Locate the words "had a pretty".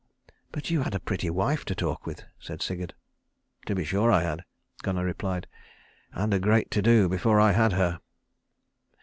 0.81-1.29